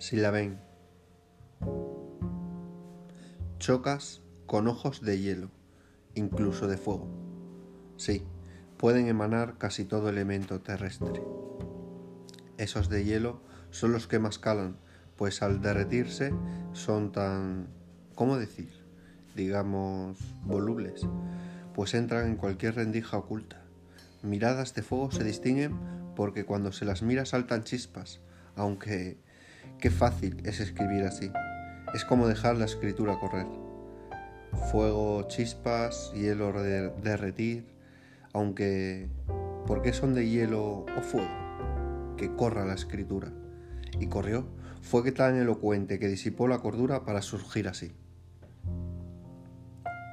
si 0.00 0.16
la 0.16 0.30
ven. 0.30 0.58
Chocas 3.58 4.22
con 4.46 4.66
ojos 4.66 5.02
de 5.02 5.20
hielo, 5.20 5.50
incluso 6.14 6.66
de 6.66 6.78
fuego. 6.78 7.06
Sí, 7.98 8.24
pueden 8.78 9.08
emanar 9.08 9.58
casi 9.58 9.84
todo 9.84 10.08
elemento 10.08 10.62
terrestre. 10.62 11.22
Esos 12.56 12.88
de 12.88 13.04
hielo 13.04 13.42
son 13.70 13.92
los 13.92 14.06
que 14.06 14.18
más 14.18 14.38
calan, 14.38 14.78
pues 15.16 15.42
al 15.42 15.60
derretirse 15.60 16.32
son 16.72 17.12
tan, 17.12 17.68
¿cómo 18.14 18.38
decir? 18.38 18.70
Digamos, 19.36 20.16
volubles, 20.44 21.06
pues 21.74 21.92
entran 21.92 22.26
en 22.26 22.36
cualquier 22.36 22.76
rendija 22.76 23.18
oculta. 23.18 23.62
Miradas 24.22 24.74
de 24.74 24.82
fuego 24.82 25.10
se 25.10 25.24
distinguen 25.24 25.78
porque 26.16 26.46
cuando 26.46 26.72
se 26.72 26.86
las 26.86 27.02
mira 27.02 27.26
saltan 27.26 27.64
chispas, 27.64 28.20
aunque 28.56 29.18
qué 29.78 29.90
fácil 29.90 30.40
es 30.44 30.60
escribir 30.60 31.04
así. 31.04 31.30
Es 31.94 32.04
como 32.04 32.28
dejar 32.28 32.56
la 32.56 32.66
escritura 32.66 33.18
correr. 33.18 33.46
Fuego, 34.70 35.26
chispas, 35.28 36.12
hielo 36.14 36.52
derretir, 36.52 37.66
aunque 38.32 39.08
¿por 39.66 39.82
qué 39.82 39.92
son 39.92 40.14
de 40.14 40.28
hielo 40.28 40.84
o 40.96 41.00
fuego? 41.02 41.28
Que 42.16 42.34
corra 42.34 42.64
la 42.64 42.74
escritura. 42.74 43.32
Y 43.98 44.06
corrió, 44.06 44.46
fue 44.82 45.02
que 45.02 45.12
tan 45.12 45.36
elocuente 45.36 45.98
que 45.98 46.08
disipó 46.08 46.48
la 46.48 46.58
cordura 46.58 47.04
para 47.04 47.22
surgir 47.22 47.68
así. 47.68 47.92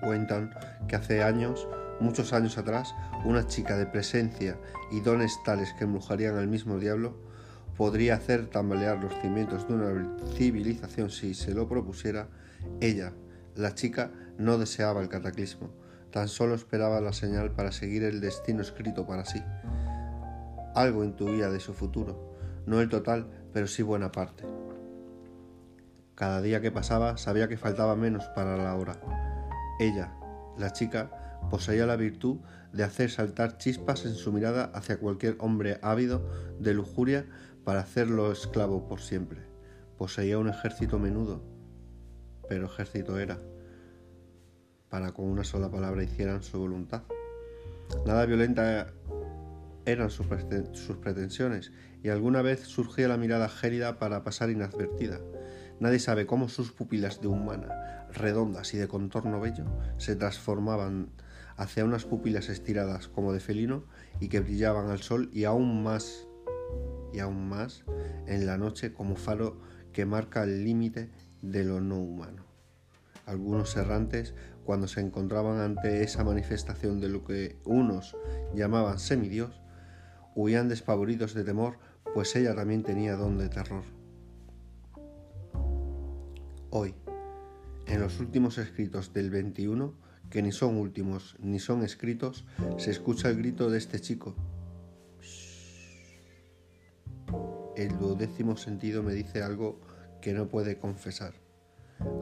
Cuentan 0.00 0.54
que 0.88 0.96
hace 0.96 1.22
años, 1.22 1.68
muchos 2.00 2.32
años 2.32 2.58
atrás, 2.58 2.94
una 3.24 3.46
chica 3.46 3.76
de 3.76 3.86
presencia 3.86 4.58
y 4.90 5.00
dones 5.00 5.36
tales 5.44 5.72
que 5.74 5.84
embrujarían 5.84 6.36
al 6.36 6.48
mismo 6.48 6.78
diablo, 6.78 7.29
podría 7.80 8.16
hacer 8.16 8.46
tambalear 8.48 9.02
los 9.02 9.14
cimientos 9.22 9.66
de 9.66 9.72
una 9.72 10.18
civilización 10.34 11.08
si 11.08 11.32
se 11.32 11.54
lo 11.54 11.66
propusiera, 11.66 12.28
ella, 12.82 13.14
la 13.56 13.74
chica, 13.74 14.10
no 14.36 14.58
deseaba 14.58 15.00
el 15.00 15.08
cataclismo, 15.08 15.70
tan 16.10 16.28
solo 16.28 16.54
esperaba 16.54 17.00
la 17.00 17.14
señal 17.14 17.52
para 17.52 17.72
seguir 17.72 18.04
el 18.04 18.20
destino 18.20 18.60
escrito 18.60 19.06
para 19.06 19.24
sí. 19.24 19.42
Algo 20.74 21.04
intuía 21.04 21.48
de 21.48 21.58
su 21.58 21.72
futuro, 21.72 22.36
no 22.66 22.82
el 22.82 22.90
total, 22.90 23.30
pero 23.54 23.66
sí 23.66 23.82
buena 23.82 24.12
parte. 24.12 24.44
Cada 26.14 26.42
día 26.42 26.60
que 26.60 26.70
pasaba 26.70 27.16
sabía 27.16 27.48
que 27.48 27.56
faltaba 27.56 27.96
menos 27.96 28.26
para 28.36 28.58
la 28.58 28.74
hora. 28.74 29.00
Ella, 29.80 30.12
la 30.58 30.70
chica, 30.74 31.38
poseía 31.48 31.86
la 31.86 31.96
virtud 31.96 32.40
de 32.74 32.84
hacer 32.84 33.10
saltar 33.10 33.56
chispas 33.56 34.04
en 34.04 34.14
su 34.14 34.32
mirada 34.32 34.70
hacia 34.74 34.98
cualquier 34.98 35.36
hombre 35.38 35.78
ávido 35.80 36.28
de 36.58 36.74
lujuria 36.74 37.24
para 37.70 37.82
hacerlo 37.82 38.32
esclavo 38.32 38.88
por 38.88 39.00
siempre. 39.00 39.42
Poseía 39.96 40.38
un 40.38 40.48
ejército 40.48 40.98
menudo, 40.98 41.40
pero 42.48 42.66
ejército 42.66 43.16
era, 43.20 43.38
para 44.88 45.12
con 45.12 45.26
una 45.26 45.44
sola 45.44 45.70
palabra 45.70 46.02
hicieran 46.02 46.42
su 46.42 46.58
voluntad. 46.58 47.04
Nada 48.04 48.26
violenta 48.26 48.92
eran 49.84 50.10
sus, 50.10 50.26
pretensiones 50.96 51.70
y 52.02 52.08
alguna 52.08 52.42
vez 52.42 52.62
surgía 52.62 53.06
la 53.06 53.16
mirada 53.16 53.48
gélida 53.48 54.00
para 54.00 54.24
pasar 54.24 54.50
inadvertida. 54.50 55.20
Nadie 55.78 56.00
sabe 56.00 56.26
cómo 56.26 56.48
sus 56.48 56.72
pupilas 56.72 57.20
de 57.20 57.28
humana, 57.28 58.08
redondas 58.12 58.74
y 58.74 58.78
de 58.78 58.88
contorno 58.88 59.38
bello, 59.38 59.66
se 59.96 60.16
transformaban 60.16 61.12
hacia 61.56 61.84
unas 61.84 62.04
pupilas 62.04 62.48
estiradas 62.48 63.06
como 63.06 63.32
de 63.32 63.38
felino 63.38 63.84
y 64.18 64.26
que 64.26 64.40
brillaban 64.40 64.90
al 64.90 65.02
sol 65.02 65.30
y 65.32 65.44
aún 65.44 65.84
más 65.84 66.26
y 67.12 67.20
aún 67.20 67.48
más 67.48 67.84
en 68.26 68.46
la 68.46 68.58
noche 68.58 68.92
como 68.92 69.16
faro 69.16 69.60
que 69.92 70.06
marca 70.06 70.44
el 70.44 70.64
límite 70.64 71.10
de 71.42 71.64
lo 71.64 71.80
no 71.80 71.98
humano. 71.98 72.44
Algunos 73.26 73.76
errantes, 73.76 74.34
cuando 74.64 74.88
se 74.88 75.00
encontraban 75.00 75.60
ante 75.60 76.02
esa 76.02 76.24
manifestación 76.24 77.00
de 77.00 77.08
lo 77.08 77.24
que 77.24 77.58
unos 77.64 78.16
llamaban 78.54 78.98
semidios, 78.98 79.60
huían 80.34 80.68
despavoridos 80.68 81.34
de 81.34 81.44
temor, 81.44 81.78
pues 82.14 82.34
ella 82.36 82.54
también 82.54 82.82
tenía 82.82 83.16
don 83.16 83.38
de 83.38 83.48
terror. 83.48 83.84
Hoy, 86.70 86.94
en 87.86 88.00
los 88.00 88.20
últimos 88.20 88.58
escritos 88.58 89.12
del 89.12 89.30
21, 89.30 89.94
que 90.30 90.42
ni 90.42 90.52
son 90.52 90.76
últimos 90.76 91.36
ni 91.40 91.58
son 91.58 91.82
escritos, 91.82 92.46
se 92.78 92.90
escucha 92.90 93.28
el 93.28 93.36
grito 93.36 93.70
de 93.70 93.78
este 93.78 94.00
chico. 94.00 94.36
El 97.76 97.98
duodécimo 97.98 98.56
sentido 98.56 99.02
me 99.02 99.14
dice 99.14 99.42
algo 99.42 99.80
que 100.20 100.32
no 100.32 100.48
puede 100.48 100.78
confesar. 100.78 101.34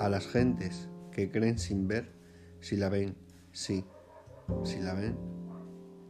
A 0.01 0.09
las 0.09 0.27
gentes 0.27 0.89
que 1.13 1.31
creen 1.31 1.59
sin 1.59 1.89
ver, 1.89 2.13
si 2.61 2.77
la 2.77 2.89
ven, 2.89 3.17
sí, 3.53 3.85
si 4.65 4.81
la 4.81 4.95
ven, 4.95 5.17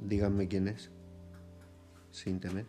díganme 0.01 0.49
quién 0.49 0.69
es, 0.69 0.91
sin 2.11 2.41
temer. 2.41 2.67